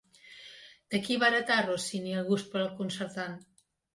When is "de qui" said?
0.93-1.17